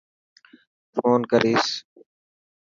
[0.93, 1.67] فون ڪريس.